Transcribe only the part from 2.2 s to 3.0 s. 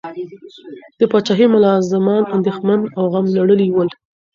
اندیښمن